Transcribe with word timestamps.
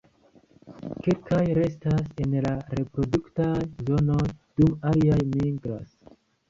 Kelkaj 1.07 1.41
restas 1.59 2.09
en 2.25 2.33
la 2.47 2.55
reproduktaj 2.81 3.53
zonoj, 3.91 4.21
dum 4.61 4.77
aliaj 4.95 5.25
migras. 5.37 5.99